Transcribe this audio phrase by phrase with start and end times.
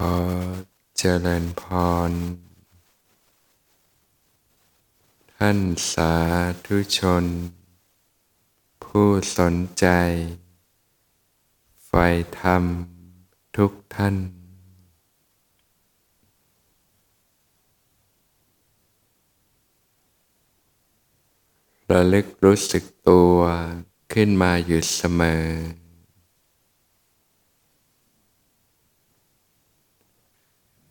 [0.00, 0.02] อ
[0.98, 1.62] เจริญพ
[2.10, 2.12] ร
[5.36, 5.58] ท่าน
[5.92, 6.12] สา
[6.66, 7.24] ธุชน
[8.84, 9.86] ผู้สนใจ
[11.86, 11.92] ไฟ
[12.40, 12.62] ธรรม
[13.56, 14.14] ทุกท่าน
[21.92, 23.36] ระลึกรู้สึกตัว
[24.12, 25.46] ขึ้นมาอยู่เสมอ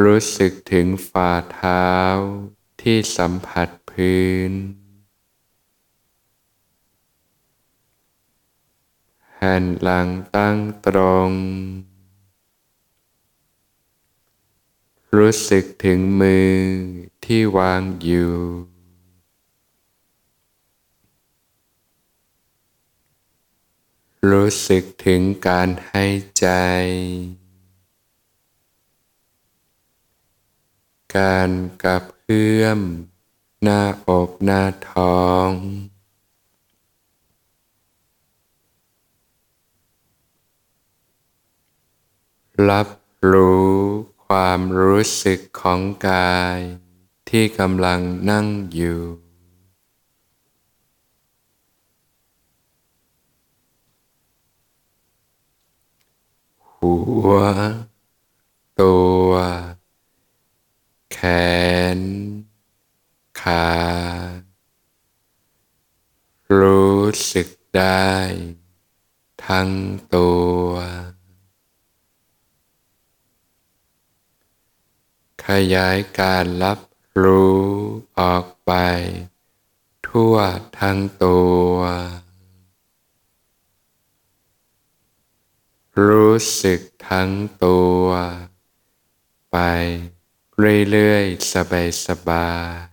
[0.00, 1.88] รู้สึกถึงฝ่าเท้า
[2.82, 4.52] ที่สัมผัสพื้น
[9.28, 11.32] แผ่นหลังตั้งตรง
[15.16, 16.56] รู้สึกถึงมือ
[17.24, 18.36] ที่วางอยู่
[24.30, 26.04] รู้สึกถึงการให้
[26.38, 26.46] ใจ
[31.16, 31.50] การ
[31.84, 32.80] กับเพื่อม
[33.62, 35.50] หน้าอกหน้าท้อง
[42.68, 42.88] รับ
[43.30, 43.72] รู้
[44.26, 46.58] ความรู้สึกของกาย
[47.28, 49.00] ที่กำลังนั่งอยู่
[56.72, 56.94] หั
[57.26, 57.30] ว
[58.80, 58.94] ตั
[59.28, 59.32] ว
[61.12, 61.18] แข
[61.96, 62.00] น
[63.40, 63.68] ขา
[66.58, 67.00] รู้
[67.32, 68.12] สึกได้
[69.46, 69.70] ทั้ง
[70.14, 70.30] ตั
[70.64, 70.68] ว
[75.46, 76.78] ขยายการรับ
[77.22, 77.62] รู้
[78.20, 78.72] ออกไป
[80.08, 80.36] ทั่ว
[80.80, 81.40] ทั้งตั
[81.72, 81.76] ว
[86.06, 87.30] รู้สึกทั้ง
[87.64, 88.06] ตัว
[89.52, 89.58] ไป
[90.62, 91.52] เรื่อยๆ
[92.06, 92.92] สบายๆ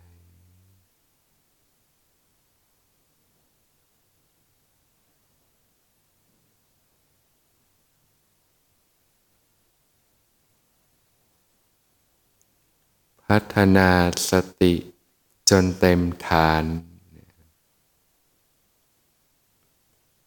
[13.26, 13.92] พัฒนา
[14.30, 14.32] ส
[14.62, 14.74] ติ
[15.50, 16.64] จนเต็มฐาน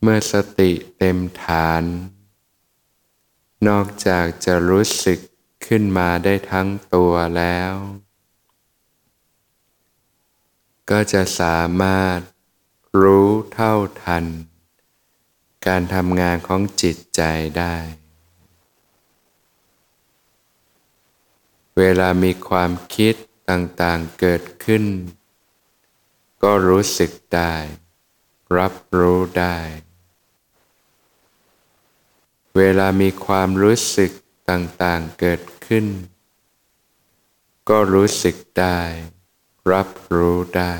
[0.02, 1.84] เมื่อสติเต็มฐาน
[3.68, 5.18] นอกจากจะรู้สึก
[5.66, 7.72] ขึ้นมาได้ทั้งตัวแล้ว
[10.90, 12.18] ก็จะสามารถ
[13.02, 14.24] รู้เท่าทัน
[15.66, 17.22] การทำงานของจิตใจ
[17.58, 17.76] ได้
[21.78, 23.14] เวลามีความคิด
[23.50, 24.84] ต่างๆเกิดขึ้น
[26.42, 27.54] ก็รู้สึกได้
[28.58, 29.58] รับรู้ได้
[32.56, 34.12] เวลามีความรู้สึก
[34.50, 35.86] ต่างๆเกิดขึ้น
[37.68, 38.80] ก็รู้สึกได้
[39.72, 40.74] รับรู้ได้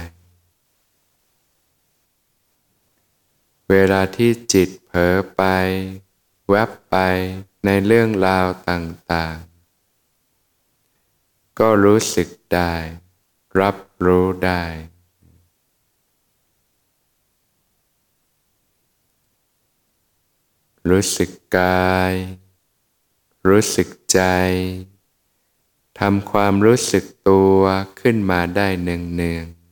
[3.71, 5.43] เวลาที่จิตเผลอไป
[6.49, 6.97] แวบไป
[7.65, 12.73] ในเรื่องราวต่างๆ ก็รู้สึกได้
[13.61, 14.63] รับรู้ได้
[20.91, 22.13] รู้สึกกาย
[23.49, 24.21] รู้สึกใจ
[25.99, 27.61] ทำความรู้สึกตัว
[28.01, 29.63] ขึ้นมาได้เนืองๆ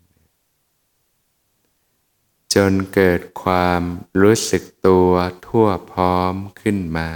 [2.55, 3.83] จนเกิดความ
[4.23, 5.11] รู้สึกตัว
[5.47, 7.11] ทั่วพร้อมขึ้นมา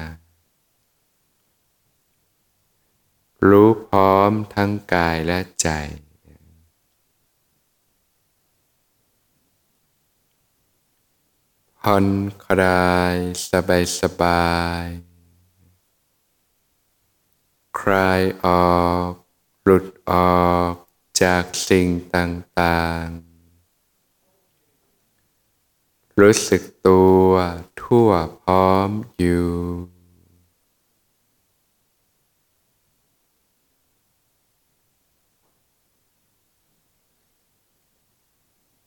[3.49, 5.69] รู้พร้อมทั้งกายและใจ
[11.81, 12.07] ผ่อน
[12.47, 13.17] คลาย
[13.51, 14.53] สบายสบา
[14.85, 15.14] ย
[17.79, 19.11] คลายออก
[19.65, 20.13] หลุดอ
[20.47, 20.73] อก
[21.23, 23.25] จากสิ่งต่างๆ
[26.21, 27.31] รู้สึกตัว
[27.83, 28.11] ทั่ว
[28.43, 29.51] พร้อมอยู่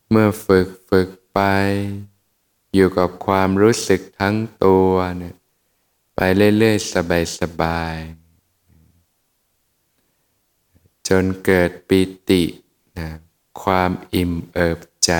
[0.10, 1.40] เมื่อฝึกฝึกไป
[2.74, 5.36] อยู่กับความรู้สึกทั้งตัวเนี่ย
[6.16, 6.20] ไป
[6.58, 6.94] เรื่อยๆ
[7.40, 8.27] สบายๆ
[11.10, 12.44] จนเกิดปิติ
[13.00, 13.10] นะ
[13.62, 15.12] ความอิ่มเอิบใจ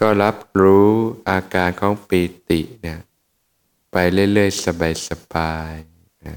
[0.00, 0.90] ก็รับรู้
[1.28, 3.00] อาการของปิติเนี่ย
[3.92, 4.64] ไปเรื่อยๆ
[5.08, 6.36] สบายๆนะ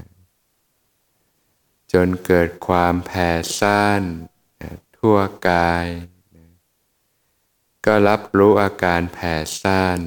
[1.92, 4.02] จนเกิดความแผ่ซ่าน
[4.62, 5.86] นะทั่วกาย
[6.34, 6.46] นะ
[7.86, 9.98] ก็รับรู้อาการแผ่ซ่าน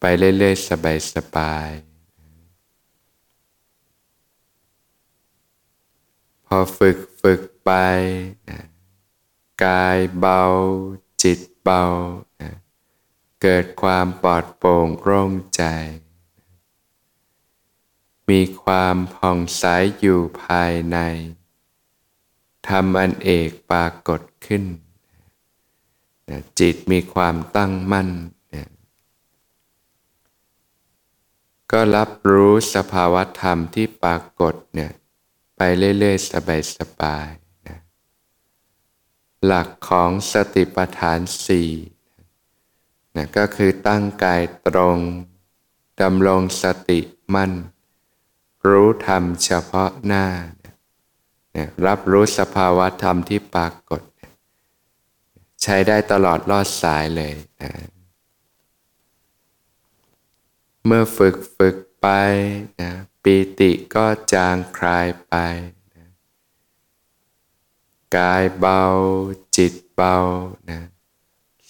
[0.00, 0.68] ไปเรื่อยๆ
[1.14, 1.87] สบายๆ
[6.50, 7.70] พอฝึกฝึกไป
[8.50, 8.60] นะ
[9.64, 10.42] กายเบา
[11.22, 11.82] จิตเบา
[12.42, 12.52] นะ
[13.42, 15.62] เกิดความปลอดโปร่งโล่งใจ
[18.28, 19.64] มีความผ่องใส
[20.00, 20.98] อยู่ภายใน
[22.68, 24.64] ทำอันเอกปรากฏขึ้น
[26.30, 28.08] นะจิตมีความตั้งมั่น
[28.54, 28.68] นะ
[31.72, 34.92] ก็รับรู้สภาวธรรมที่ปรากฏเนี่ย
[35.58, 35.62] ไป
[35.98, 36.30] เรื่อยๆ
[36.78, 37.78] สบายๆนะ
[39.44, 41.70] หลักของสติปัฏฐานสี่
[43.16, 44.98] นะก็คือตั้งกายตรง
[46.02, 47.00] ดำรงสติ
[47.34, 47.52] มั่น
[48.68, 50.26] รู้ธรรมเฉพาะหน้า
[51.56, 54.02] นะรับรู้สภาวะธรรมที่ปรากฏ
[55.62, 57.70] ใช้ได้ตลอดรอดสายเลยนะ
[60.86, 62.06] เมื่อฝึกฝึกไป
[62.82, 62.92] นะ
[63.22, 65.34] ปีติก็จางคลายไป
[65.94, 66.08] นะ
[68.16, 68.82] กายเบา
[69.56, 70.16] จิตเบา
[70.70, 70.80] นะ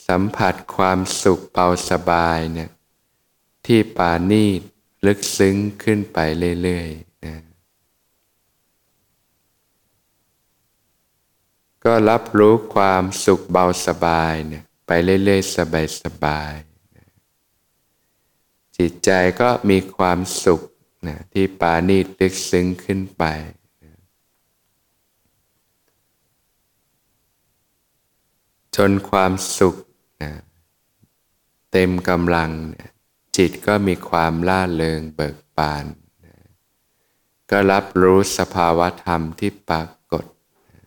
[0.07, 2.71] สัมผัสความสุขเบาสบายเนี่ย
[3.67, 4.61] ที่ปานีต
[5.07, 6.19] ลึกซึ้งขึ้นไป
[6.63, 7.37] เรื่อยๆนะ
[11.85, 15.57] ก็รับรู้ความสุขเบาสบายเนี่ยไปเรื่อยๆ
[16.03, 16.69] สบายๆ
[18.77, 19.11] จิตใจ
[19.41, 20.61] ก็มีความสุข
[21.09, 23.25] นะที่ปานีตลึกซึ้งขึ้นไป
[23.85, 23.95] นะ
[28.77, 29.77] จนความสุข
[30.23, 30.33] นะ
[31.73, 32.91] เต็มกำลังนะ
[33.37, 35.85] จิตก็มีความล่าเริงเบิกบาน
[36.25, 36.37] นะ
[37.51, 40.25] ก็รับรู้สภาวะธรรมที่ปรากฏ
[40.67, 40.83] นะ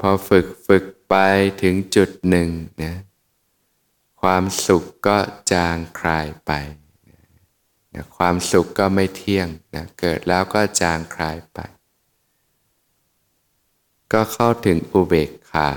[0.00, 1.14] พอฝึกฝึกไป
[1.62, 2.48] ถึงจุดหนึ่ง
[2.82, 2.94] นะ
[4.20, 5.18] ความสุขก็
[5.52, 6.52] จางคลายไป
[7.94, 11.58] นะความสุขก็ไม่เที่ยงนะเกิดแล้วก็จางคลายไป
[14.12, 15.70] ก็เข้าถึงอุเบกขา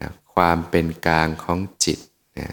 [0.00, 1.98] นะความเป็นกลางของจิต
[2.38, 2.48] นะ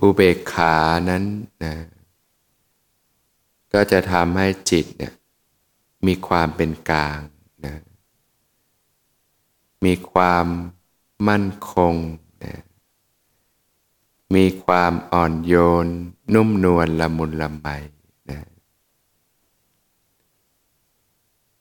[0.00, 0.74] อุเบกขา
[1.10, 1.24] นั้น
[1.64, 1.74] นะ
[3.72, 5.12] ก็จะทำให้จิตเนี่ย
[6.06, 7.18] มีความเป็นกลาง
[7.66, 7.76] นะ
[9.84, 10.46] มีความ
[11.28, 11.94] มั่นคง
[14.34, 15.54] มีความอ่อนโย
[15.84, 15.86] น
[16.34, 17.66] นุ่มนวลละมุนละไม
[18.30, 18.40] นะ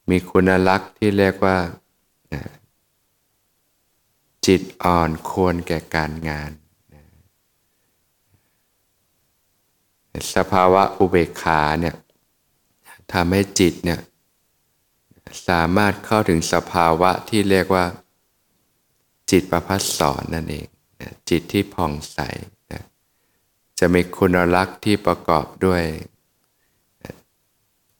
[0.10, 1.57] มีคุณลักษณ์ที่เรียกว่า
[2.33, 2.44] นะ
[4.45, 6.51] จิตอ่อนควรแก่การงาน
[6.94, 7.04] นะ
[10.36, 11.95] สภาวะอุเบกขาเนี่ย
[13.13, 14.00] ทำให้จิตเนี่ย
[15.48, 17.86] สามารถเข้าถึงสภาวะที่เรียกว่า
[19.31, 20.68] จิตประพัสสอนนั่นเอง
[21.29, 22.19] จิตที่ผ่องใส
[23.79, 25.83] จะมีคุณลักษณ์ที่ประกอบด้วย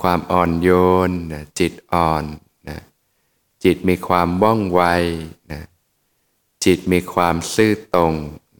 [0.01, 0.69] ความอ่อนโย
[1.10, 1.12] น
[1.60, 2.24] จิตอ่อน
[2.69, 2.79] นะ
[3.63, 4.81] จิตมีความว่องไว
[5.51, 5.62] นะ
[6.65, 8.13] จิตมีความซื่อตรง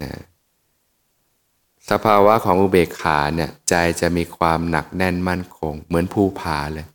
[0.04, 0.12] นะ
[1.90, 6.88] สภาวะของอุเบกขาเนี่ยใจจะมีความหนักแน่นมั่นคง เหมือนภูผาเลย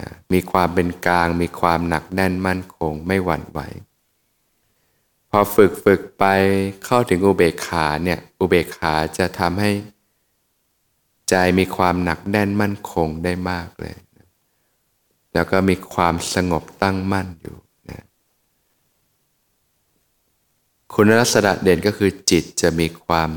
[0.00, 3.60] นะมีความเป็นกลาง มีความหนักแน่นมั่นคง ไม่หวั่นไหว
[5.36, 6.24] พอฝึกฝึกไป
[6.84, 9.70] เข้าถึงอุเบกขาเนี่ย อุเบกขาจะทำให้
[11.28, 13.96] ใจมีความหนักแน่นมั่นคงได้มากเลย
[15.34, 17.56] แล้วก็มีความสงบตั้งมั่นอยู่
[17.90, 18.02] นะ
[20.92, 23.30] คุณลักษณะเด่นก็คือจิตจะมีความ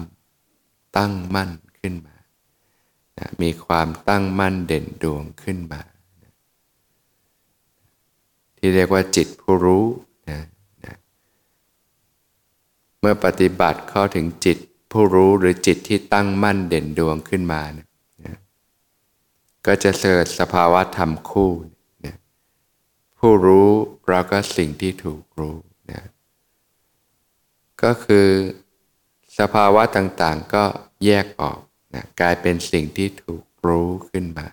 [0.97, 1.49] ตั้งมั่น
[1.79, 2.17] ขึ้นมา
[3.17, 5.81] นะมีความตั้งมั่นเด่นดวงขึ้นมา
[6.23, 6.33] นะ
[8.57, 9.85] ที่เรียกว่าจิตผู้รู้
[10.31, 10.41] นะ
[12.99, 14.57] เมื่อปฏิบัติเข้าถึงจิต
[14.91, 18.37] ผู้รู้หรือจิตที่ตั้งมั่นเด่นดวงขึ้นมานะ
[19.65, 21.51] ก็จะเกิดสภาวะธรรมคู่
[22.05, 22.15] นะ
[23.19, 23.69] ผู้รู้
[24.07, 25.57] เราก็สิ่งที่ถูกรู้
[25.91, 26.01] นะ
[27.83, 28.27] ก็คือ
[29.39, 30.63] สภาวะต่างๆก็
[31.05, 31.59] แยกออก
[31.93, 34.47] นะกลายเป็นสิ่งที่ถูกรู้ขึ้นมา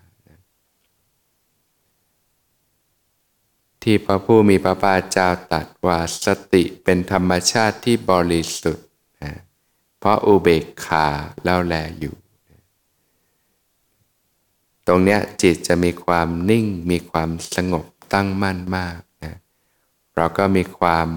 [3.84, 8.88] ที่พระผู้มีพระภาคเจ้าตรัสว่าสติเป็นธรรมชาติที่บริสุทธิ์
[9.22, 9.34] นะ
[9.98, 11.06] เพราะอุเบกขา
[11.44, 12.14] แล้วแลอยู่
[14.86, 19.34] ตรงเนี้ยจิตจะมีความนิ่งมีความสงบตั้งมั่นมากนะ
[20.16, 21.08] เราก็มีความ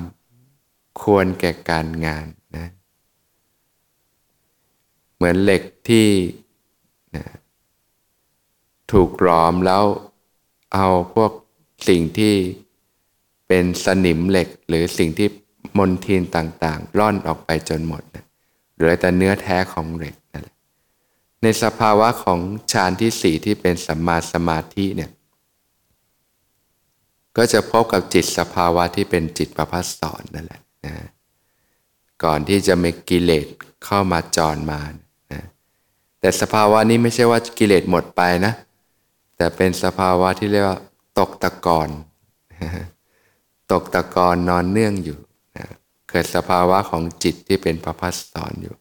[1.01, 2.67] ควรแก่การงานนะ
[5.15, 6.07] เหมือนเหล็กที่
[7.15, 7.25] นะ
[8.91, 9.83] ถูกร้อมแล้ว
[10.74, 11.31] เอาพวก
[11.88, 12.34] สิ่งที่
[13.48, 15.27] เป็นสนิมเหล็กหรือสิ่งที่
[15.77, 18.25] มนทินต่างๆ ร่อนออกไปจนหมดนะ
[18.75, 20.55] เหลือแต่เนื้อแท้ของเหล็กนั่นแหละ
[21.43, 22.39] ในสภาวะของ
[22.72, 25.12] ฌานที่สี่ที่เป็นสัมมาสมาธิเนี่ย
[27.38, 30.96] ก็จะพบกับจิตสภาวะที่เป็นจิตประพัสสอนนั่นแหละนะ
[32.24, 33.46] ก่อนที่จะมีกิเลส
[33.86, 34.81] เข้ามาจรมา
[35.34, 35.43] นะ
[36.19, 38.53] แต่สภาวะนี้ไม่ใช่ว่ากิเลสหมดไปนะ
[39.38, 40.79] แต่เป็นสภาวะที่เรียกว่า
[41.19, 41.89] ตกตะกอน
[43.71, 45.19] ตกตะกอนนอนเนื่องอยู่
[45.57, 45.65] นะ
[46.09, 48.75] เกิดสภาวะของจิตที่เป็นประพัสสอนอยู่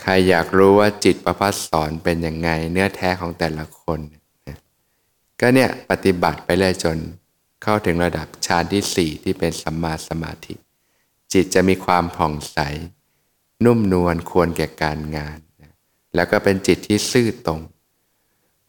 [0.00, 4.00] ใครอยากรู้ว่าจิตประพัสสอนเป็นยังไง เนื้อแท้ของแต่ละคน
[4.48, 4.58] นะ
[5.40, 6.98] ก็เนี่ยปฏิบัติไปเลยจน
[7.62, 10.54] เข้าถึงระดับฌานที่สี่ที่เป็นสัมมาสมาธิ
[11.32, 12.58] จิตจะมีความผ่องใส
[13.64, 15.38] นุ่มนวลควรแก่การงาน
[16.14, 17.60] แล้วก็เป็นจิตที่ซื่อตรง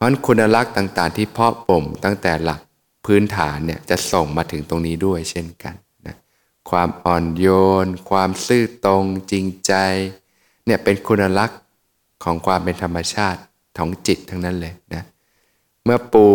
[0.01, 2.61] เพราะคุณลักษณ์ต่าง ๆ ที่เพาะบ่มตั้งแต่หลัก
[3.05, 5.75] พื้นฐานเนี่ยจะส่งมาถึงตรงนี้ด้วยเช่นกัน
[6.07, 6.15] นะ
[6.69, 7.47] ความอ่อนโย
[7.85, 9.73] น ความซื่อตรงจริงใจ
[10.65, 11.59] เนี่ยเป็นคุณลักษณ์
[12.23, 13.41] ของความเป็นธรรมชาติ
[13.77, 15.03] ของจิตทั้งนั้นเลยนะ
[15.83, 16.25] เมื่อปู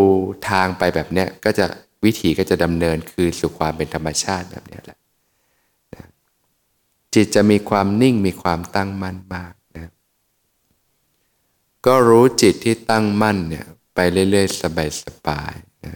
[0.51, 1.67] ทางไปแบบเนี้ยก็จะ
[2.05, 4.99] วิถีก็จะดำเนินคือสู่ความเป็นธรรมชาติแบบนี้แหละ
[5.95, 6.05] นะ
[7.15, 9.53] จิตจะมีความนิ่งมีความตั้งมั่นมาก
[11.87, 13.99] ก็รู้จิตที่ตั้งมั่นเนี่ยไป
[14.31, 15.95] เรื่อยๆ สบายๆนะ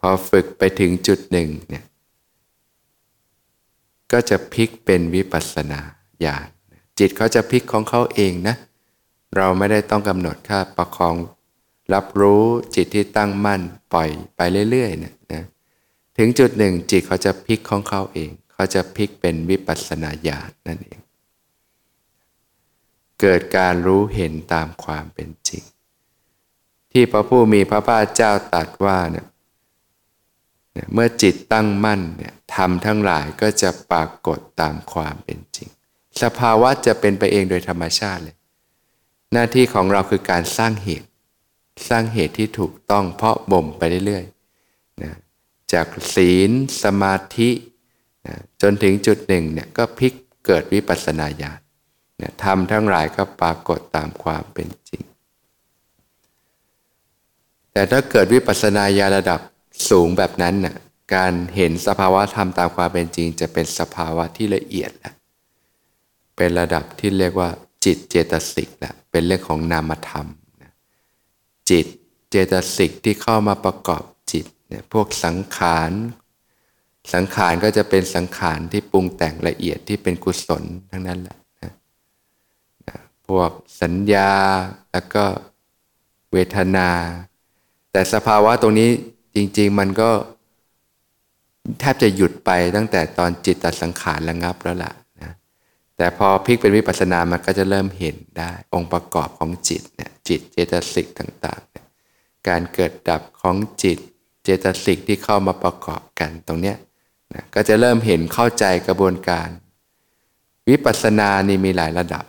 [0.00, 1.84] พอฝึกไปถึงจุดหนึ่งเนี่ย
[4.12, 5.80] ก็จะพลิกเป็นวิปัสสนา
[6.24, 6.48] ญาณ
[6.98, 8.56] จิตเขาจะพลิกของเขาเองนะ
[9.36, 11.16] เราไม่ได้ต้องกำหนดค่าประคอง
[11.94, 12.44] รับรู้
[12.74, 13.60] จิตที่ตั้งมั่น
[13.92, 14.40] ปล่อยไป
[14.70, 15.44] เรื่อยๆเนี่ยนะ
[16.16, 21.03] ถึงจุดหนึ่งจิตเขาจะพลิกของเขาเอง เขาจะพลิกเป็นวิปัสสนาญาณนั่นเอง
[23.26, 25.62] เกิดการรู้เห็นตามความเป็นจริง
[26.92, 29.26] ที่พระผู้มีพระภาคเจ้าตรัสว่าเนี่ย
[30.92, 35.68] เมื่อจิตตั้งมั่นเนี่ยทำทั้งหลายก็จะปรากฏตามความเป็นจริง
[36.22, 38.36] สภาวะจะเป็นไปเองโดยธรรมชาติเลย
[39.32, 41.08] หน้าที่ของเราคือการสร้างเหตุ
[41.88, 45.12] สร้างเหตุที่ถูกต้องเพาะบ่มไปเรื่อยๆนะ
[45.72, 46.50] จากศีล
[46.82, 47.50] สมาธิ
[48.26, 50.12] นะจนถึงจุดหนึ่งเนี่ยก็พลิก
[50.46, 51.63] เกิดวิปัสสนาญาณ
[52.20, 55.02] นะทำทั้งหลายก็ปรากฏตามความเป็นจริง
[57.72, 59.40] แต่ถ้าเกิดวิปัสสนาญาระดับ
[59.90, 60.76] สูงแบบนั้นน่ะ
[61.14, 65.12] การเห็นสภาวะธรรมตามความเป็นจริง จะเป็นสภาวะที่ละเอียดและ
[66.36, 67.48] เป็นระดับที่เรียกว่า
[67.84, 70.26] จิตเจตสิกและเป็นเรื่องของนามธรรม
[71.70, 71.86] จิต
[72.30, 74.02] เจตสิกที่เข้ามาประกอบ
[74.32, 75.90] จิตเนี่ยพวกสังขาร
[77.14, 81.36] สังขารก็จะเป็นสังขารที่ปรุงแต่งละเอียดที่เป็นกุศลทั้งนั้นแหละ
[83.28, 83.50] พวก
[83.82, 84.30] สัญญา
[84.92, 85.24] แล้วก็
[86.32, 86.88] เวทนา
[87.92, 88.90] แต่สภาวะตรงนี้
[89.36, 90.10] จริง ๆ มันก็
[91.80, 95.32] แทบจะหยุดไปตั้งแต่ตอนจิตตสังขารระงับแล้วล่ะนะ
[95.96, 103.98] แต่พอพลิกเป็นวิปัสสนามันก็จะเริ่มเห็นได้ องค์ประกอบของจิตเนี่ยจิตเจตสิกต่างๆการเกิดดับของจิต
[104.42, 106.76] เจตสิกที่เข้ามาประกอบกันตรงเนี้ย
[107.34, 109.48] นะก็จะเริ่มเห็นเข้าใจกระบวนการ
[110.68, 112.24] วิปัสสนานี่มีหลายระดับ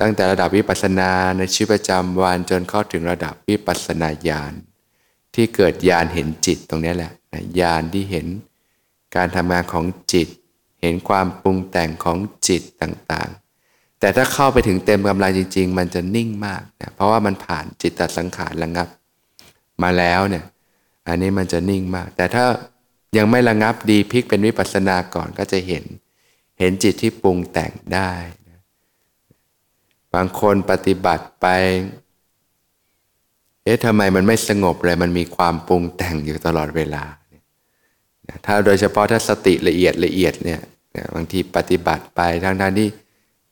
[0.00, 4.52] ตั้งแต่ระดับวิปัสสนาในชีวิตประจำวันจนเข้าถึงระดับวิปัสสนาญาณ
[5.34, 7.12] ที่เกิดญาณเห็นจิตตรงนี้แหละ
[7.60, 8.26] ญาณที่เห็น
[9.16, 10.28] การทำงานของจิต
[10.82, 18.88] เห็นความปรุงแต่งของจิตต่างๆ แต่ถ้าเข้าไปถึงเต็มกำลังจริง ๆ มันจะนิ่งมากนะเพราะว่ามันผ่านจิตตสังขารระงับ
[19.82, 20.44] มาแล้วเนี่ย
[21.08, 22.44] อันนี้มันจะนิ่งมาก แต่ถ้า
[23.16, 25.84] ยังไม่ระงับดีพลิกเป็นวิปัสสนาก่อนก็จะเห็น
[26.58, 28.12] เห็นจิตที่ปรุงแต่งได้
[30.14, 31.46] บางคนปฏิบัติไป
[33.64, 37.04] เอ๊ะทำไมมันไม่สงบเลย มันมีความปรุงแต่งอยู่ตลอดเวลา
[38.46, 40.60] ถ้าโดยเฉพาะถ้าสติละเอียดละเอียดเนี่ย
[41.14, 42.88] บางทีปฏิบัติไปทั้งทที่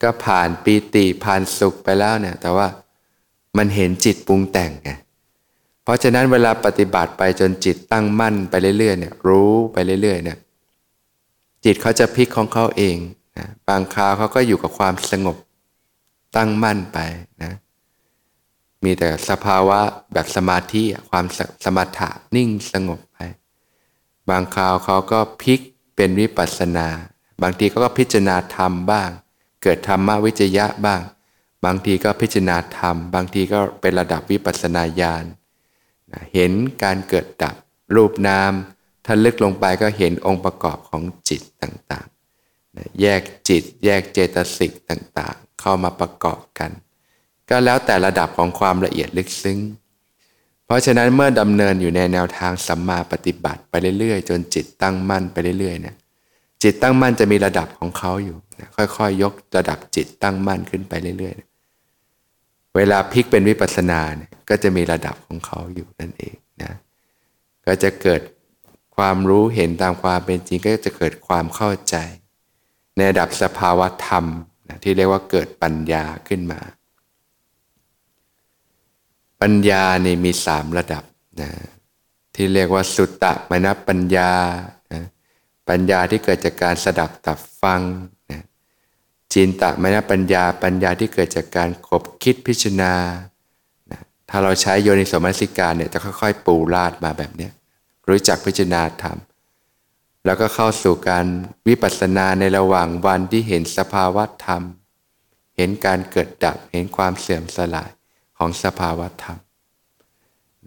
[0.03, 2.67] ก็ผ่านปีติผ่านสุขไปแล้วเนี่ย แต่ว่า
[3.57, 4.91] มันเห็นจิตปรุงแต่งไง
[5.83, 10.37] เพราะฉะนั้นเวลาปฏิบัติไปจนจิตตั้งมั่นไปเรื่อยๆเนี่ย รู้ไปเรื่อยๆเนี่ย
[11.65, 12.97] จิตเขาจะพลิกของเขาเอง
[13.37, 15.37] นะ บางคราวเขาก็อยู่กับความสงบ
[16.35, 16.99] ตั้งมั่นไป
[17.43, 17.53] นะ
[18.83, 19.79] มีแต่สภาวะ
[20.13, 21.25] แบบสมาธิความ
[21.63, 23.17] สมถะนิ่งสงบไป
[24.29, 25.59] บางคราวเขาก็พลิก
[25.95, 26.87] เป็นวิปัสสนา
[27.41, 29.09] บางทีก็พิจารณาธรรมบ้าง
[29.63, 31.01] เกิดธรรมวิจยะบ้าง
[31.65, 35.25] บางทีก็พิจารณาธรรม บางทีก็เป็นระดับวิปัสสนาญาณ
[36.33, 36.51] เห็น
[36.83, 37.55] การเกิดดับ
[37.95, 38.51] รูปนาม
[39.05, 46.71] ถ้าลึกลงไปก็เห็นองค์ประกอบของจิตต่างๆ แยกจิตแยกเจตสิกต่างๆ เข้ามาประกอบกัน
[47.49, 49.59] ก็แล้วแต่ระดับของความละเอียดลึกซึ้ง
[50.65, 55.95] เพราะฉะนั้นเมื่อดำเนินอยู่ในแนวทางสัมมาปฏิบัติไปเรื่อยๆ จนจิตตั้งมั่นไปเรื่อยๆเนี่ย
[56.63, 58.37] จิตตั้งมั่นจะมีระดับของเขาอยู่
[58.75, 66.73] ค่อยๆยยกระดับจิตตั้งมั่นขึ้นไปเรื่อยๆเวลาพลิกเป็นวิปัสสนาเนี่ยก็จะมีระดับของเขาอยู่นั่นเองนะ
[67.65, 68.21] ก็จะเกิด
[68.95, 71.95] ความรู้เห็นตามความเป็นจริงก็จะเกิดความเข้าใจ
[72.95, 74.25] ในระดับสภาวะธรรม
[74.67, 76.59] นะที่เรียกว่าเกิดปัญญาขึ้นมา
[79.41, 81.03] ปัญญานี่มีสามระดับ
[81.41, 81.49] นะ
[82.35, 84.31] ที่เรียกว่าสุตตะมนปัญญา
[84.93, 85.03] นะ
[85.69, 87.81] ปัญญาที่เกิดจากการสดับตับฟัง
[88.31, 88.41] นะ
[89.33, 92.93] จินตะมนปัญญา ปัญญาที่เกิดจากการขบคิดพิจารณา
[93.91, 97.49] นะถ้าเราใช้โยนิสมัสิการเนี่ยจะค่อยๆ ปูราดมาแบบนี้
[98.09, 99.17] รู้จักพิจารณาธรรม
[100.25, 101.25] แล้วก็เข้าสู่การ
[101.67, 104.61] วิปัสสนาในระหว่างวันที่เห็นสภาวะธรรม
[105.57, 107.89] เห็นการเกิดดับ เห็นความเสื่อมสลาย
[108.37, 109.37] ของสภาวะธรรม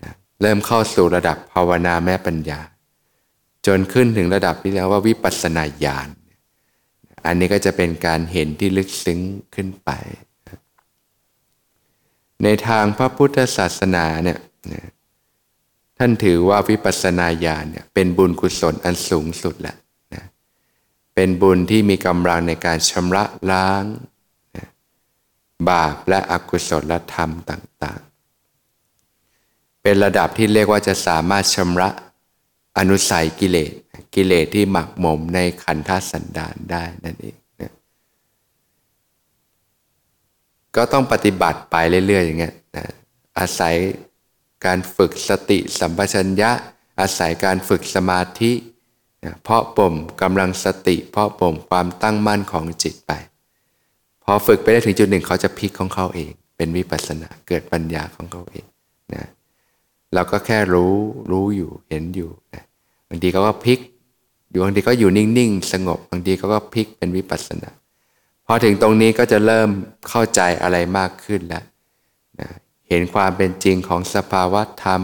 [0.02, 2.60] นะเริ่มเข้าสู่ระดับภาวนาแม่ปัญญา
[3.66, 6.08] จนขึ้นถึงระดับที่เรียกว่าวิปัสสนาญาณ
[7.26, 9.20] อันนี้ก็จะเป็นการเห็นที่ลึกซึ้ง
[9.54, 9.90] ขึ้นไป
[12.44, 14.38] ในทางพระพุทธศาสนาเนี่ย
[15.98, 19.76] ท่านถือว่าวิปัสสนาญาณเนี่ยเป็นบุญกุศลอันสูงสุดแหละ
[20.14, 20.24] นะ
[21.14, 23.84] เป็นบุญที่มีกำลังในการชำระล้าง
[24.56, 24.66] นะ
[25.68, 31.90] บาปและอกุศลธรรมต่างๆ เป็นระดับที่เรียกว่าจะสามารถชำระ
[32.78, 33.72] อนุสัยกิเลส
[34.14, 37.72] กิเลสที่หมักหมมในขันธสันดานได้นั่นเองนะ
[40.76, 42.86] ก็ต้องปฏิบัติไปเรื่อยๆอย่างเงี้ยนะ
[43.38, 43.74] อาศัย
[44.66, 46.50] การฝึกสติสัมปชัญญะ
[47.00, 48.52] อาศัยการฝึกสมาธิ
[49.42, 53.12] เพาะบ่มกำลังสติ เพาะบ่มความตั้งมั่นของจิตไป
[54.24, 58.64] พอฝึกไปได้ถึงจุดหนึ่งเขาจะพลิกของเขาเอง เป็นวิปัสสนาเกิดปัญญาของเขาเอง
[59.14, 59.24] นะ
[60.14, 60.94] เราก็แค่รู้
[61.30, 62.62] รู้อยู่เห็นอยู่นะ
[63.08, 63.78] บางทีเขาก็พลิก
[64.50, 67.70] อยู่บางทีก็อยู่นิ่งๆ สงบบางทีเขาก็พลิกเป็นวิปัสสนา
[68.46, 69.70] พอถึงตรงนี้ก็จะเริ่ม
[70.08, 71.64] เข้าใจอะไรมากขึ้นแล้ว
[72.40, 72.48] นะ
[72.88, 75.02] เห็นความเป็นจริงของสภาวะธรรม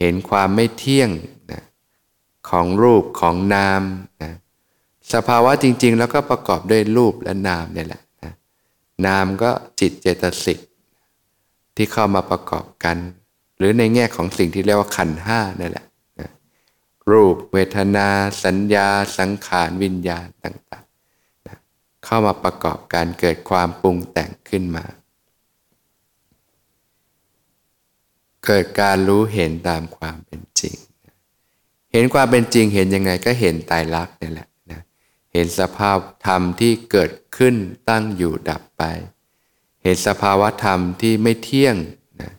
[0.00, 1.10] เห็นความไม่เที่ยง
[1.52, 1.62] นะ
[2.48, 3.82] ของรูปของนาม
[4.22, 4.32] นะ
[5.12, 8.32] สภาวะจริง ๆ แล้วก็ประกอบด้วยรูปและนามนี่แหละนะ
[9.06, 10.58] นามก็จิตเจตสิก
[11.76, 12.96] ที่เข้ามาประกอบกัน
[13.58, 15.86] หรือในแง่ของสิ่งที่เรียกว่าขันห้านั่นแหละ
[16.20, 16.30] นะ
[17.10, 18.08] รูปเวทนา
[18.44, 18.88] สัญญา
[19.18, 21.56] สังขารวิญญาณต่างๆนะ
[22.04, 24.84] เข้ามาประกอบการเกิดความปรุงแต่งขึ้นมา
[28.46, 30.76] เกิดการรู้เห็นตามความเป็นจริง
[31.92, 34.80] เห็นความเป็นจริงเห็นยังไงก็เห็นตายรักนี่แหละนะ
[35.32, 37.54] เห็นสภาพธรรมที่เกิดขึ้น
[37.88, 38.82] ตั้งอยู่ดับไป
[39.82, 41.76] เห็นสภาวะธรรมที่ไม่เที่ยง
[42.20, 42.32] นะ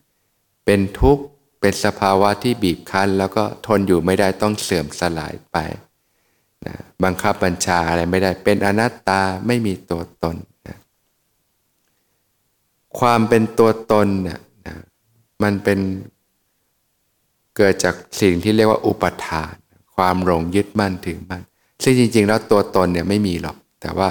[0.66, 1.24] เป็นทุกข์
[1.60, 5.58] เป็นสภาวะที่บีบคั้น แล้วก็ทนอยู่ไม่ได้ต้องเสื่อมสลายไป
[6.66, 10.36] นะบังคับบัญชาอะไรไม่ได้เป็นอนัตตาไม่มีตัวตน
[10.68, 10.78] นะ
[13.00, 14.40] ความเป็นตัวตนเนี่ย
[15.44, 15.80] มันเป็น
[17.58, 19.54] เกิดจากสิ่งที่เรียกว่าอุปทาน
[19.96, 21.42] ความหลงยึดมั่นถือมั่น
[21.84, 24.10] ซึ่งจริง ๆ แล้วตัวตนเนี่ยไม่มีหรอก แต่ว่า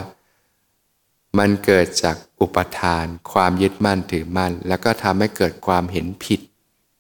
[1.39, 6.41] มันเกิดจากอุปทาน ความยึดมั่นถือมั่น แล้วก็ทำให้เกิดความเห็นผิด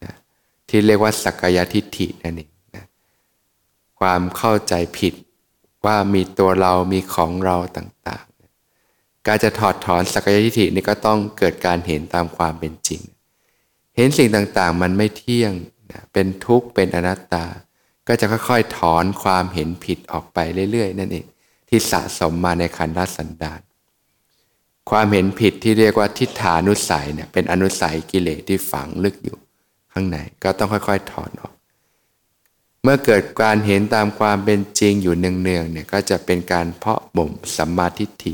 [0.04, 0.14] นะ
[0.68, 2.86] ที่เรียกว่าสักกายทิฏฐินั่นเองนะ
[4.00, 5.14] ความเข้าใจผิด
[5.84, 13.02] ว่ามีตัวเรามีของเราต่างๆ การจะถอดถอนสักกายทิฏฐินี่ก็ต้องเกิดการเห็นตามความเป็นจริง
[13.96, 15.52] เห็นสิ่งต่างๆ มันไม่เที่ยง
[16.12, 17.46] เป็นทุกข์เป็นอนัตตา
[18.08, 20.38] ก็จะค่อยๆถอนความเห็นผิดออกไป
[20.72, 21.26] เรื่อยๆ นั่นเอง
[21.68, 23.60] ที่สะสมมาในขันธสันดาน
[24.90, 29.38] ความเห็นผิดที่เรียกว่าทิฏฐานุสัยเนี่ยเป็นอนุสัยกิเลสที่ฝังลึกอยู่
[29.92, 31.54] ข้างในก็ต้องค่อยๆถอนออก
[32.82, 38.32] เมื่อเกิดการเห็นตามความเป็นจริงอยู่เนืองๆเนี่ยก็จะเป็นการเพาะบ่มสัมมาทิฏฐิ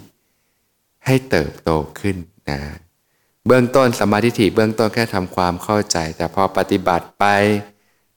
[1.07, 2.17] ให้เติบโตขึ้น
[2.51, 2.59] นะ
[3.51, 7.25] เบื้องต้นสมาธิถิเบื้องต้นแค่ทำความเข้าใจ แต่พอปฏิบัติไป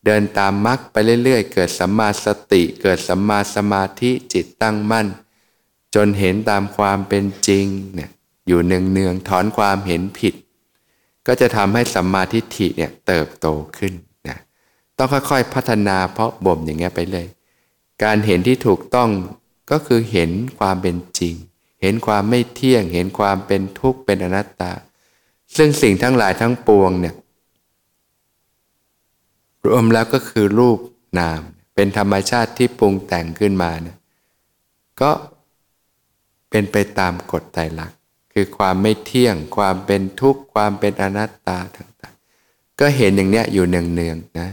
[0.06, 5.08] เดินตามมรรคไปเรื่อยๆ เกิดสัมมาสติ เกิดสัมมาสมาธิจิตตั้งมั่น
[5.96, 8.10] จนเห็นตามความเป็นจริงเนี่ย
[8.48, 10.34] อยู่เนืองๆถอนความเห็นผิด
[11.28, 13.94] ก็จะทำให้สัมมาทิฏฐิเนี่ยเติบโตขึ้น
[14.28, 14.38] นะ
[14.98, 17.28] ต้องค่อยๆพัฒนาเพราะบ่มอย่างเงี้ยไปเลย
[18.04, 19.10] การเห็นที่ถูกต้อง
[19.72, 21.36] ก็คือเห็นความเป็นจริง
[21.82, 24.72] เห็นความไม่เที่ยง เห็นความเป็นทุกข์เป็นอนัตตา
[25.58, 27.16] ซึ่งสิ่งทั้งหลายทั้งปวงเนี่ย
[29.68, 30.80] รวมแล้วก็คือรูป
[31.20, 31.40] นาม
[31.76, 33.98] เป็นธรรมชาติที่ปรุงแต่งขึ้นมาเนี่ย
[35.02, 35.12] ก็
[36.50, 37.98] เป็นไปตามกฎไตรลักษณ์
[38.34, 44.50] คือความไม่เที่ยง ความเป็นทุกข์ ความเป็นอนัตตาต่างๆ ก็เห็นอย่างเนี้ยอยู่เนืองๆนะ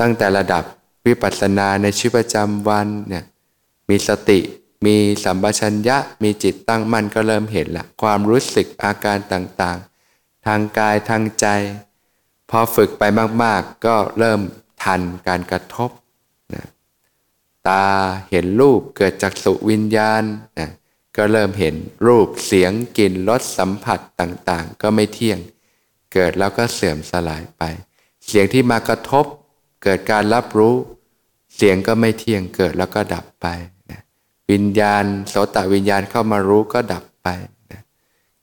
[0.00, 0.62] ตั้งแต่ระดับ
[1.06, 3.24] วิปัสสนาในชีวิตประจำวันเนี่ย
[3.88, 4.38] มีสติ
[4.86, 11.46] มีสัมปชัญญะมีจิตตั้งมั่นก็เริ่มเห็นละความรู้สึกอาการต่างๆ ทางกายทางใจ
[12.50, 13.02] พอฝึกไป
[13.42, 14.40] มากๆ ก็เริ่ม
[14.82, 15.90] ทันการกระทบ
[16.54, 16.64] นะ
[17.68, 17.86] ตา
[18.30, 20.22] เห็นรูปเกิดจากสุวิญญาณ
[20.58, 20.70] นะ
[21.16, 21.74] ก็เริ่มเห็น
[22.06, 25.38] รูปเสียงกลิ่นรสสัมผัสต่างๆ ก็ไม่เที่ยง
[26.12, 27.62] เกิดแล้วก็เสื่อมสลายไป
[28.26, 29.26] เสียงที่มากระทบ
[29.82, 30.74] เกิดการรับรู้
[31.56, 33.46] เสียงก็ไม่เที่ยงเกิดแล้วก็ดับไป
[34.50, 37.28] วิญญาณโสตวิญญาณเข้ามารู้ก็ดับไป
[37.72, 37.82] นะ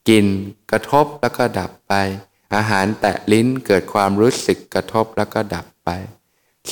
[0.10, 0.26] กิน
[0.72, 1.94] กระทบแล้วก็ดับไป
[2.56, 5.90] อาหารแตะลิ้นเกิดความรู้สึกกระทบแล้วก็ดับไป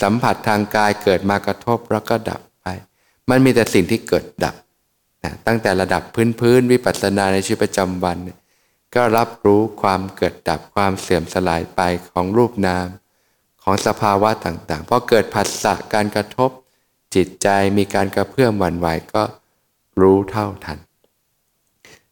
[0.02, 2.66] สัมผัสทางกายเกิดมากระทบแล้วก็ดับไป
[3.30, 4.56] มันมีแต่สิ่งที่เกิดดับ
[5.24, 8.18] นะตั้งแต่ระดับพื้นพื้นวิปัสสนาในชีวิตประจำวัน
[8.96, 12.88] ก็รับรู้ความเกิดดับความเสื่อมสลายไปของรูปนาม
[13.64, 16.50] ของสภาวะต่างๆพอเกิดผัสสะการกระทบ
[17.16, 17.48] จิตใจ
[17.78, 19.24] มีการกระเพื่อมหวั่นไหวก็
[20.02, 20.80] รู้เท่าทัน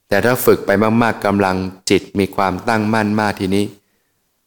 [0.08, 0.70] แต่ถ้าฝึกไป
[1.04, 1.58] มากๆกำลัง
[1.90, 3.66] จิตมีความตั้งมั่นมากทีนี้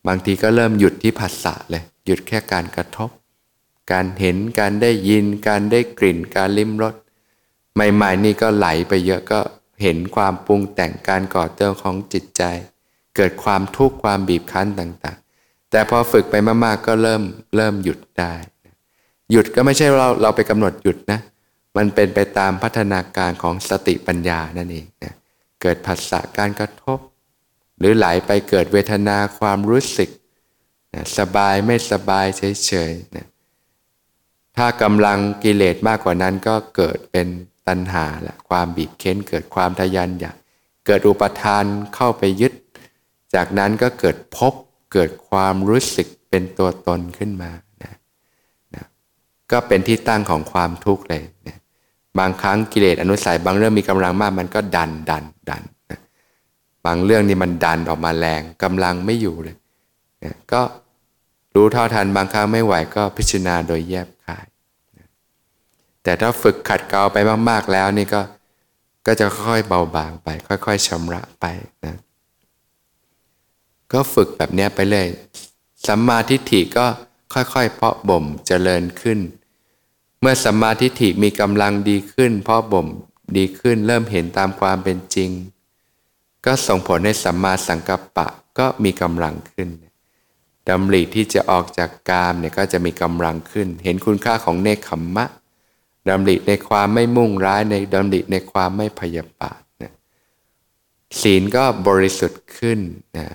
[0.07, 3.11] บางทีก็เริ่มหยุดที่ผัสสะเลย หยุดแค่การกระทบ
[3.93, 6.95] การเห็นการได้ยิน การได้กลิ่น การลิ้มรส
[7.75, 9.41] ใหม่ๆนี่ก็ไหลไปเยอะก็
[9.83, 12.43] เห็นความปรุงแต่งการก่อเติมของจิตใจ
[13.17, 16.35] เกิดความทุกข์ความบีบคั้นต่างๆ แต่พอฝึกไป
[16.65, 17.23] มากๆก็เริ่ม
[17.57, 18.33] เริ่มหยุดได้
[19.33, 21.21] หยุดก็ไม่ใช่เราเราไปกำหนดหยุดนะ
[21.77, 25.15] มันเป็นไปตามพัฒนาการของสติปัญญานั่นเองนะ
[25.63, 26.99] เกิดผัสสะการกระทบ
[27.79, 30.11] หรือไหลไปเกิดเวทนาความรู้สึก
[30.95, 33.27] นะสบายไม่สบายเฉยๆนะ
[34.57, 37.27] ถ้ากำลังกิเลสมากกว่านั้นก็เกิดเป็น
[37.69, 40.37] ตัณหาและความบีบเค้น เกิดความทยานอยาก
[40.87, 41.65] เกิดอุปทาน
[41.95, 42.53] เข้าไปยึด
[43.35, 44.55] จากนั้นก็เกิดพบ
[44.93, 47.51] เกิดความรู้สึกเป็นตัวตนขึ้นมา
[49.53, 51.59] ก็เป็นที่ตั้งของความทุกข์เลยนะ
[52.19, 56.01] บางครั้งกิเลสอนุสัย บางเรื่องมีกำลังมากมันก็ดันดันดันนะ
[56.87, 59.57] บางเรื่องนี่มันดันออกมาแรงกำลังไม่อยู่เลย
[60.25, 60.61] นะก็
[61.55, 64.47] รู้เท่าทันบางครั้งไม่ไหวก็พิจารณาโดยแยบคาย
[66.03, 67.17] แต่ถ้าฝึกขัดเกลาไป
[67.49, 68.21] มาก ๆแล้วนี่ก็
[69.07, 71.45] ก็จะค่อยๆเบาบางไป ค่อย ๆชำระไป
[71.85, 71.97] นะ
[73.93, 75.07] ก็ฝึกแบบนี้ไปเลย
[75.87, 76.87] สัมมาทิฏฐิก็
[77.35, 79.19] ค่อยๆ เพาะบ่มเจริญขึ้น
[80.25, 82.89] เมื่อสัมมาทิฏฐิมีกำลังดีขึ้น เพราะบ่ม
[83.37, 85.31] ดีขึ้นเริ่มเห็นตามความเป็นจริง
[86.47, 89.69] ก็ส่งผลให้สัมมาสังกัปปะก็มีกำลังขึ้น
[90.69, 95.27] ดำริที่จะออกจากกามเนี่ยก็จะมีกำลังขึ้น เห็นคุณค่าของเนคขมมะ
[96.09, 99.93] ดำริในความไม่มุ่งร้ายในดำริในความไม่พยาบาทนะ
[101.21, 102.81] ศีลก็บริสุทธิ์ขึ้น
[103.17, 103.27] นะ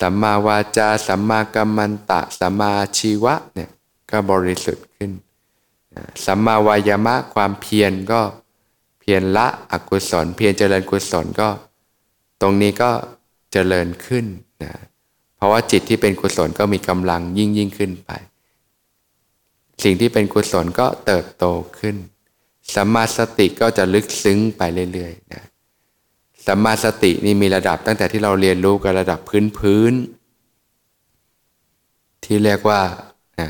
[0.00, 3.70] สัมมาวาจาสัมมากัมมันตะสัมมาชีวะเนี่ย
[4.10, 5.10] ก็บริสุทธิ์ขึ้น
[6.24, 8.20] สัมมาวายามะความเพียรก็
[9.00, 11.48] เพียรละอกุศล เพียรเจริญกุศลก็
[12.40, 12.90] ตรงนี้ก็
[13.52, 14.24] เจริญขึ้น
[14.62, 14.72] นะ
[15.36, 18.10] เพราะว่าจิตที่เป็นกุศลก็มีกำลังยิ่งยิ่งขึ้นไป
[19.82, 21.44] สิ่งที่เป็นกุศลก็เติบโต
[21.78, 21.96] ขึ้น
[22.74, 25.42] สัมมาสติก็จะลึกซึ้งไปเรื่อยๆนะ
[26.46, 29.92] สัมมาสตินี่มีระดับตั้งแต่ที่เราเรียนรู้กันระดับพื้นพื้น
[32.24, 32.80] ที่เรียกว่า
[33.40, 33.48] นะ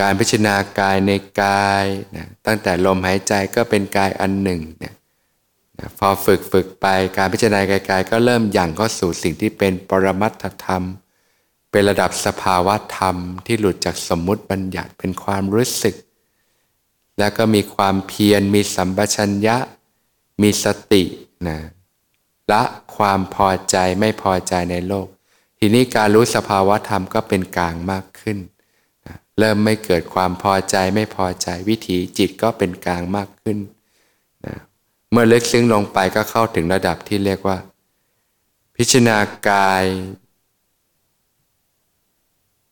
[0.00, 4.94] การพิจารณากายในกายนะตั้งแต่ลมหายใจก็เป็นกายอันหนึ่งนะ
[5.78, 10.84] นะพอฝึกฝึกไปการพิจารณากายกายก็เริ่มย่างเข้าสู่สิ่งที่เป็นปรมัตถธรรม
[11.70, 15.94] เป็นระดับสภาวะธรรมที่หลุดจากสมมุติบัญญัติเป็นความรู้สึก
[17.18, 19.56] แล้วก็มีความเพียรมีสัมปชัญญะ
[20.42, 21.02] มีสติ
[21.48, 21.58] นะ
[22.52, 22.62] ละ
[22.96, 25.06] ความพอใจไม่พอใจในโลก
[25.58, 28.38] ทีนี้การรู้สภาวะธรรมก็เป็นกลางมากขึ้น
[29.38, 33.58] เริ่มไม่เกิดความพอใจไม่พอใจวิถีจิตก็เป็นกลางมากขึ้น
[34.46, 34.56] นะ
[35.10, 37.58] เมื่อลึกซึ้งลงไปก็เข้าถึงระดับที่เรียกว่า
[38.76, 39.18] พิจารณา
[39.50, 39.84] กาย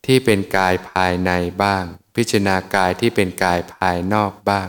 [0.06, 1.30] ที่เป็นกายภายใน
[1.62, 1.84] บ้าง
[2.16, 4.68] พิจารณากายที่เป็นกายภายนอกบ้าง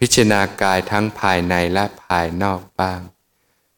[0.00, 3.00] พิจารณากายทั้งภายในและภายนอกบ้าง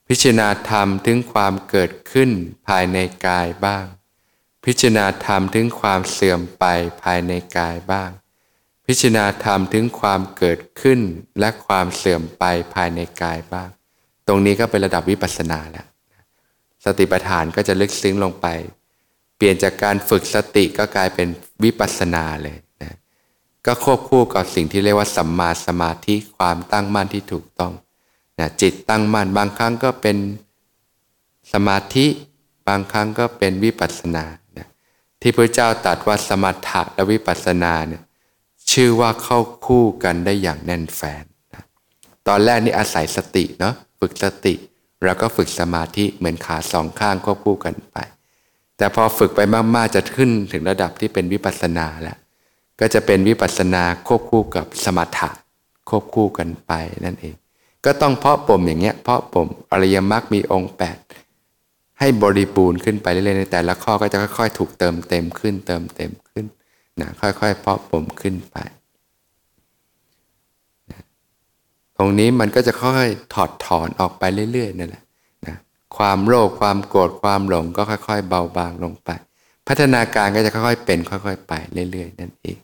[0.09, 2.31] พิจารณาธรรมถึงความเกิดขึ้น
[2.67, 3.85] ภายในกายบ้าง
[4.65, 6.65] พิจารณาธรรมถึงความเสื่อมไป
[7.03, 8.11] ภายในกายบ้าง
[8.87, 11.01] พิจารณาธรรมถึงความเกิดขึ้น
[11.41, 13.69] และความเสื่อมไปภายในกายบ้าง
[14.27, 15.87] ตรงนี้ก็เป็นระดับวิปัสสนาแล้ว
[16.85, 18.47] สติปัฏฐานก็จะลึกซึ้งลงไป
[19.37, 21.29] เปลี่ยนจากการฝึกสติก็กลายเป็น
[21.65, 22.95] วิปัสสนาเลยนะ
[23.67, 27.73] ก็ควบคู่กับสิ่งที่เรียกว่าสัมมาสมาธิความตั้งมั่นที่ถูกต้อง
[28.39, 30.17] นะจิตตั้งมั่นบางครั้งก็เป็น
[31.53, 32.07] สมาธิ
[32.69, 34.25] บางครั้งก็เป็นวิปัสสนา
[35.27, 38.03] ที่พระเจ้าตรัสว่าสมถะและวิปัสสนาเนี่ย
[38.73, 41.63] ชื่อว่าเข้าคู่กันได้อย่างแน่นแฟนนะ
[42.29, 44.55] ตอนแรกนี่อาศัยสติเนาะฝึกสติ
[45.05, 47.97] แล้วก็ฝึกสมาธิเหมือนขาสองข้างควบคู่กันไป
[48.77, 49.41] แต่พอฝึกไป
[49.75, 52.19] มากๆจะขึ้นถึงระดับที่เป็นวิปัสสนาแล้ว
[52.81, 55.31] ก็จะเป็นวิปัสสนาควบคู่กับสมถะ
[55.89, 56.73] ควบคู่กันไป
[57.05, 57.35] นั่นเอง
[57.85, 61.24] ก็ต้องเพาะป่มอย่างเงี้ยเพาะป่มอริยมรรคมีองค์ 8
[61.99, 66.45] ให้บริบูรณ์ขึ้นไปเรื่อยๆในแต่ละข้อก็จะค่อยๆ ถูกเติมเต็มขึ้น เติมเต็มขึ้น
[67.01, 68.57] นะค่อยๆเพาะป่มขึ้นไป
[70.91, 71.01] นะ
[71.97, 75.03] ตรงนี้มันก็จะค่อยๆถอดถอนออกไปเรื่อยๆนั่นแหละ
[75.47, 75.57] นะ
[75.97, 79.11] ความโลภความโกรธความหลงก็ค่อย ๆ เบาบางลงไป
[79.69, 81.53] พัฒนาการก็จะค่อยๆเป็น ค่อย ๆ ไป
[81.91, 82.57] เรื่อยๆนั่นเอง